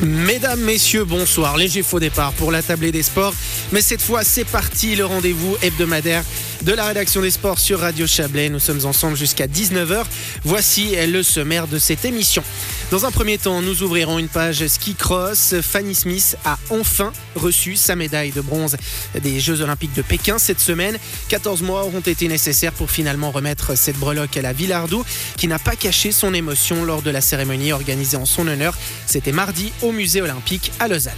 [0.00, 1.56] Mesdames, messieurs, bonsoir.
[1.56, 3.34] Léger faux départ pour la tablée des sports.
[3.72, 6.22] Mais cette fois, c'est parti, le rendez-vous hebdomadaire
[6.62, 8.48] de la rédaction des sports sur Radio Chablais.
[8.48, 10.04] Nous sommes ensemble jusqu'à 19h.
[10.44, 12.44] Voici le sommaire de cette émission.
[12.90, 15.54] Dans un premier temps, nous ouvrirons une page ski cross.
[15.60, 18.78] Fanny Smith a enfin reçu sa médaille de bronze
[19.22, 20.96] des Jeux Olympiques de Pékin cette semaine.
[21.28, 25.04] 14 mois auront été nécessaires pour finalement remettre cette breloque à la Villardou,
[25.36, 28.74] qui n'a pas caché son émotion lors de la cérémonie organisée en son honneur.
[29.04, 31.12] C'était mardi au musée olympique à Lausanne.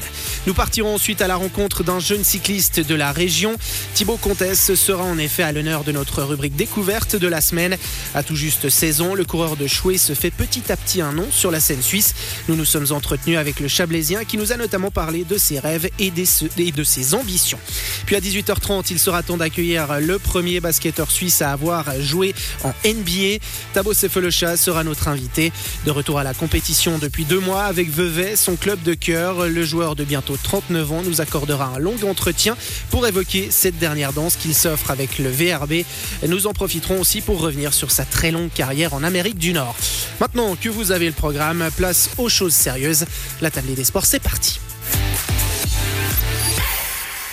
[0.48, 3.54] Nous partirons ensuite à la rencontre d'un jeune cycliste de la région.
[3.94, 7.76] Thibaut Comtesse sera en effet à l'honneur de notre rubrique découverte de la semaine.
[8.12, 11.12] À tout juste 16 ans, le coureur de Chouet se fait petit à petit un
[11.12, 12.14] nom sur la scène suisse.
[12.48, 15.88] Nous nous sommes entretenus avec le Chablaisien qui nous a notamment parlé de ses rêves
[15.98, 17.58] et de ses ambitions.
[18.06, 22.34] Puis à 18h30, il sera temps d'accueillir le premier basketteur suisse à avoir joué
[22.64, 23.38] en NBA.
[23.72, 25.52] Tabo Sefolosha sera notre invité.
[25.84, 29.64] De retour à la compétition depuis deux mois avec Vevey, son club de cœur, le
[29.64, 32.56] joueur de bientôt 39 ans nous accordera un long entretien
[32.90, 35.84] pour évoquer cette dernière danse qu'il s'offre avec le VRB.
[36.26, 39.76] Nous en profiterons aussi pour revenir sur sa très longue carrière en Amérique du Nord.
[40.20, 43.04] Maintenant que vous avez le programme, place aux choses sérieuses.
[43.40, 44.60] La tablée des sports, c'est parti.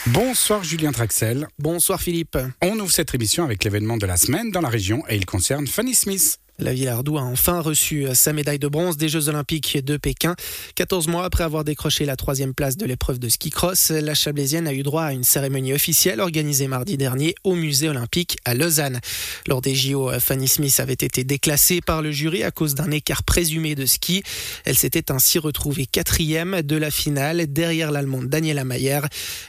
[0.08, 1.48] Bonsoir Julien Traxel.
[1.60, 2.38] Bonsoir Philippe.
[2.62, 5.68] On ouvre cette émission avec l'événement de la semaine dans la région et il concerne
[5.68, 6.40] Fanny Smith.
[6.60, 10.36] La Villardou a enfin reçu sa médaille de bronze des Jeux Olympiques de Pékin.
[10.74, 14.68] 14 mois après avoir décroché la troisième place de l'épreuve de ski cross, la Chablaisienne
[14.68, 19.00] a eu droit à une cérémonie officielle organisée mardi dernier au musée olympique à Lausanne.
[19.48, 23.22] Lors des JO, Fanny Smith avait été déclassée par le jury à cause d'un écart
[23.22, 24.24] présumé de ski.
[24.66, 29.02] Elle s'était ainsi retrouvée quatrième de la finale derrière l'Allemande Daniela Mayer.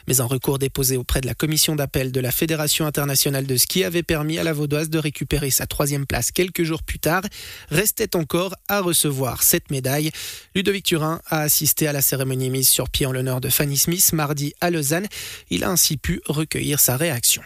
[0.07, 3.83] Mais un recours déposé auprès de la commission d'appel de la Fédération internationale de ski
[3.83, 7.23] avait permis à la Vaudoise de récupérer sa troisième place quelques jours plus tard,
[7.69, 10.11] restait encore à recevoir cette médaille.
[10.55, 14.13] Ludovic Turin a assisté à la cérémonie mise sur pied en l'honneur de Fanny Smith
[14.13, 15.07] mardi à Lausanne.
[15.49, 17.41] Il a ainsi pu recueillir sa réaction.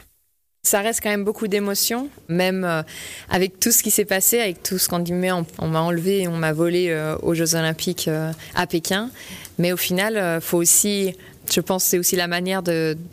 [0.65, 2.83] Ça reste quand même beaucoup d'émotions, même euh,
[3.29, 6.27] avec tout ce qui s'est passé, avec tout ce qu'on dit, on, m'a enlevé et
[6.29, 9.09] on m'a volé euh, aux Jeux Olympiques euh, à Pékin.
[9.57, 11.13] Mais au final, faut aussi
[11.51, 12.61] je pense que c'est aussi la manière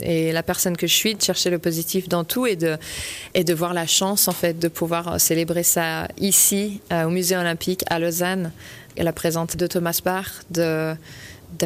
[0.00, 3.74] et la personne que je suis de chercher le positif dans tout et de, voir
[3.74, 8.52] la chance en fait de pouvoir célébrer ça ici euh, au musée olympique à Lausanne.
[8.96, 10.96] La présence de Thomas Bach, de,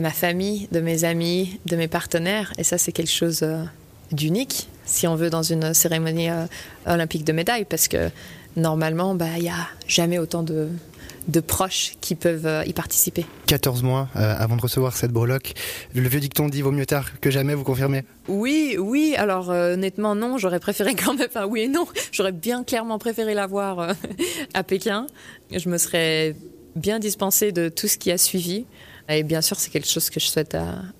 [0.01, 2.53] ma famille, de mes amis, de mes partenaires.
[2.59, 3.63] Et ça c'est quelque chose euh,
[4.13, 6.47] d'unique si on veut dans une cérémonie euh,
[6.87, 8.11] olympique de médailles parce que
[8.57, 10.69] normalement bah, il n'y a jamais autant de
[11.29, 13.25] de proches qui peuvent euh, y participer.
[13.47, 15.55] 14 mois euh, avant de recevoir cette breloque.
[15.95, 18.05] Le vieux dicton dit vaut mieux tard que jamais, vous confirmez?
[18.29, 19.15] Oui, oui.
[19.17, 20.39] Alors euh, honnêtement, non.
[20.39, 21.29] J'aurais préféré quand même.
[21.29, 21.87] Enfin, oui et non.
[22.13, 23.95] J'aurais bien clairement préféré l'avoir
[24.55, 25.07] à Pékin.
[25.51, 26.37] Je me serais
[26.77, 28.67] bien dispensée de tout ce qui a suivi.
[29.09, 30.57] Et bien sûr, c'est quelque chose que je souhaite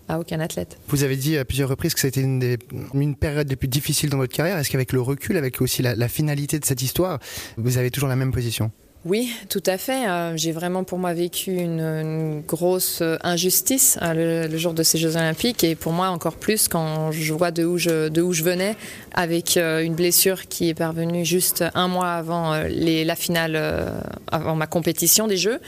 [0.09, 0.77] à, aucun athlète.
[0.89, 2.59] Vous avez dit à plusieurs reprises que c'était une, des,
[2.93, 4.59] une période des plus difficiles dans votre carrière.
[4.59, 7.19] Est-ce qu'avec le recul, avec aussi la finalité de cette histoire,
[7.57, 8.71] vous avez toujours la même position?
[9.07, 10.09] Oui, tout à fait.
[10.09, 15.17] Euh, j'ai vraiment pour moi vécu une, grosse injustice euh, le, jour de ces Jeux
[15.17, 18.77] Olympiques et pour moi encore plus quand je vois de où je, venais
[19.13, 23.93] avec euh, une blessure qui est parvenue juste un mois avant la finale,
[24.33, 25.61] avant ma compétition des Jeux.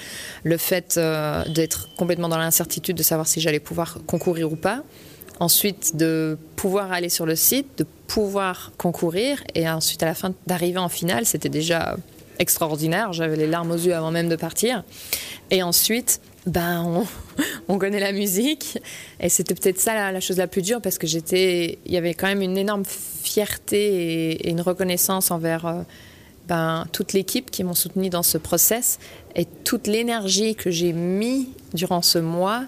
[0.43, 0.99] Le fait
[1.49, 4.83] d'être complètement dans l'incertitude de savoir si j'allais pouvoir concourir ou pas.
[5.41, 10.33] Ensuite, de pouvoir aller sur le site, de pouvoir concourir et ensuite à la fin
[10.47, 11.97] d'arriver en finale, c'était déjà
[12.39, 13.13] extraordinaire.
[13.13, 14.85] J'avais les larmes aux yeux avant même de partir.
[15.51, 17.05] Et ensuite, ben,
[17.69, 18.79] on, connaît la musique.
[19.21, 21.79] Et c'était peut-être ça la, chose la plus dure parce que j'étais.
[21.87, 25.83] Il y avait quand même une énorme fierté et, une reconnaissance envers euh,
[26.49, 28.99] ben, toute l'équipe qui m'ont soutenu dans ce process
[29.35, 32.65] et toute l'énergie que j'ai mis durant ce mois.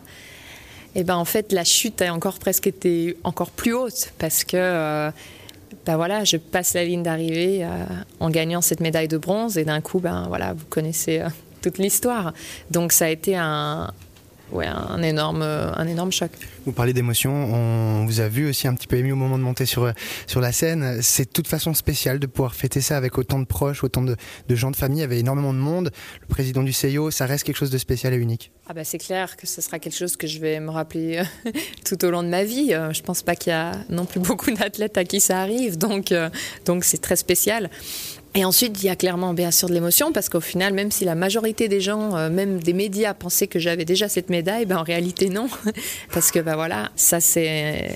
[0.95, 4.57] Et ben en fait, la chute a encore presque été encore plus haute parce que.
[4.57, 5.11] Euh,
[5.85, 7.85] ben voilà, je passe la ligne d'arrivée euh,
[8.21, 11.29] en gagnant cette médaille de bronze et d'un coup, ben voilà, vous connaissez euh,
[11.63, 12.33] toute l'histoire.
[12.71, 13.93] Donc ça a été un,
[14.53, 16.31] ouais, un énorme, un énorme choc.
[16.67, 19.43] Vous parlez d'émotion, on vous a vu aussi un petit peu ému au moment de
[19.43, 19.93] monter sur,
[20.27, 21.01] sur la scène.
[21.03, 24.17] C'est de toute façon spécial de pouvoir fêter ça avec autant de proches, autant de,
[24.49, 25.91] de gens de famille, il y avait énormément de monde.
[26.21, 28.53] Le président du CIO, ça reste quelque chose de spécial et unique.
[28.71, 31.51] Ah bah c'est clair que ce sera quelque chose que je vais me rappeler euh,
[31.87, 32.75] tout au long de ma vie.
[32.75, 35.79] Euh, je pense pas qu'il y a non plus beaucoup d'athlètes à qui ça arrive,
[35.79, 36.29] donc euh,
[36.67, 37.71] donc c'est très spécial.
[38.35, 41.05] Et ensuite, il y a clairement bien sûr de l'émotion parce qu'au final, même si
[41.05, 44.77] la majorité des gens, euh, même des médias, pensaient que j'avais déjà cette médaille, ben
[44.77, 45.49] en réalité non,
[46.13, 47.91] parce que ben voilà, ça s'est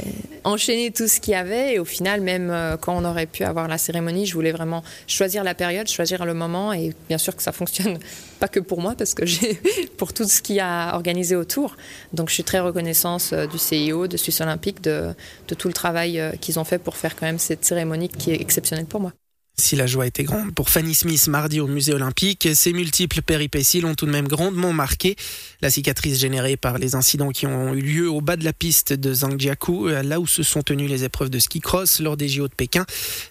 [0.44, 3.44] enchaîné tout ce qu'il y avait et au final, même euh, quand on aurait pu
[3.44, 7.36] avoir la cérémonie, je voulais vraiment choisir la période, choisir le moment et bien sûr
[7.36, 7.98] que ça fonctionne
[8.40, 9.60] pas que pour moi parce que j'ai
[9.98, 11.76] pour tout ce qu'il y a organisé autour.
[12.14, 15.14] Donc je suis très reconnaissante euh, du CIO, de Suisse Olympique, de,
[15.48, 18.40] de tout le travail qu'ils ont fait pour faire quand même cette cérémonie qui est
[18.40, 19.12] exceptionnelle pour moi.
[19.58, 23.80] Si la joie était grande pour Fanny Smith mardi au musée olympique, ses multiples péripéties
[23.80, 25.14] l'ont tout de même grandement marqué.
[25.60, 28.92] La cicatrice générée par les incidents qui ont eu lieu au bas de la piste
[28.92, 32.48] de Zhangjiakou, là où se sont tenues les épreuves de ski cross lors des JO
[32.48, 32.86] de Pékin,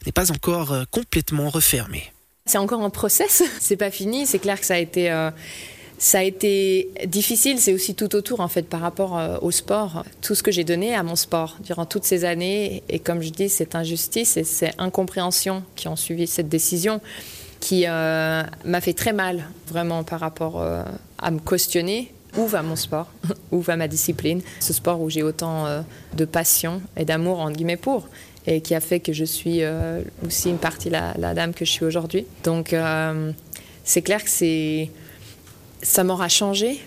[0.06, 2.12] n'est pas encore euh, complètement refermée.
[2.46, 5.32] C'est encore en process, c'est pas fini, c'est clair que ça a été euh,
[6.02, 10.04] ça a été difficile, c'est aussi tout autour en fait par rapport euh, au sport,
[10.24, 13.30] tout ce que j'ai donné à mon sport durant toutes ces années et comme je
[13.30, 17.02] dis, cette injustice et cette incompréhension qui ont suivi cette décision
[17.60, 20.84] qui euh, m'a fait très mal vraiment par rapport euh,
[21.20, 23.12] à me questionner où va mon sport,
[23.52, 25.84] où va ma discipline, ce sport où j'ai autant
[26.18, 28.08] de passion et d'amour entre guillemets pour
[28.48, 29.62] et qui a fait que je suis
[30.26, 32.26] aussi une partie la, la dame que je suis aujourd'hui.
[32.44, 32.74] Donc
[33.84, 34.90] c'est clair que c'est
[35.82, 36.80] ça m'aura changé.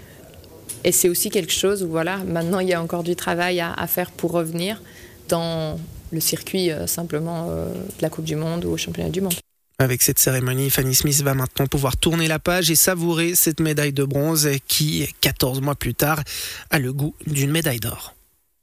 [0.85, 3.87] Et c'est aussi quelque chose où, voilà, maintenant, il y a encore du travail à,
[3.87, 4.83] faire pour revenir
[5.29, 5.79] dans
[6.13, 9.35] le circuit euh, simplement euh, de la Coupe du Monde ou au Championnat du Monde.
[9.79, 13.93] Avec cette cérémonie, Fanny Smith va maintenant pouvoir tourner la page et savourer cette médaille
[13.93, 16.23] de bronze qui, 14 mois plus tard,
[16.71, 18.15] a le goût d'une médaille d'or.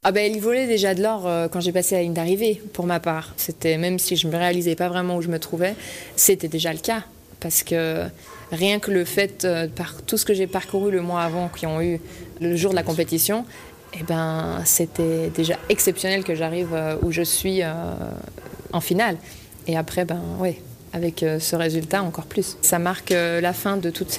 [0.04, 2.86] Ah ben, il volait déjà de l'or euh, quand j'ai passé la ligne d'arrivée, pour
[2.86, 3.34] ma part.
[3.38, 5.76] C'était même si je ne me réalisais pas vraiment où je me trouvais,
[6.16, 7.04] c'était déjà le cas
[7.40, 8.06] parce que
[8.52, 11.66] rien que le fait, euh, par tout ce que j'ai parcouru le mois avant, qui
[11.66, 12.00] ont eu
[12.40, 13.46] le jour de la compétition,
[13.94, 17.72] eh ben, c'était déjà exceptionnel que j'arrive euh, où je suis euh,
[18.74, 19.18] en finale.
[19.68, 20.62] Et après, ben, ouais,
[20.94, 22.58] avec ce résultat, encore plus.
[22.62, 24.10] Ça marque la fin de, toute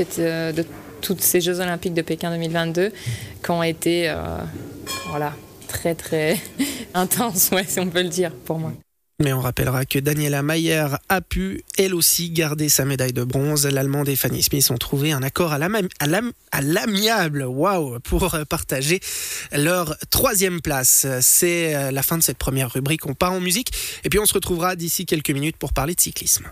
[1.03, 2.93] tous ces Jeux Olympiques de Pékin 2022
[3.45, 4.15] qui ont été
[5.09, 5.35] voilà,
[5.67, 6.39] très, très
[6.95, 8.73] intenses, si on peut le dire, pour moi.
[9.23, 13.67] Mais on rappellera que Daniela Mayer a pu, elle aussi, garder sa médaille de bronze.
[13.67, 15.59] L'Allemande et Fanny Smith ont trouvé un accord à
[16.61, 18.99] l'amiable waouh, pour partager
[19.53, 21.07] leur troisième place.
[21.21, 23.07] C'est la fin de cette première rubrique.
[23.07, 23.71] On part en musique
[24.03, 26.41] et puis on se retrouvera d'ici quelques minutes pour parler de cyclisme.